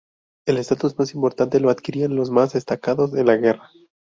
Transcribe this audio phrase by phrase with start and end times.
[0.47, 3.69] El estatus más importante lo adquirían los más destacados en la guerra.